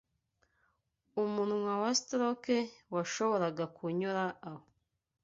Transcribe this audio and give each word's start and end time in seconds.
Umunwa 1.23 1.73
wa 1.81 1.91
Stork 1.99 2.43
washoboraga 2.93 3.65
kunyura 3.75 4.23
aho 4.49 4.65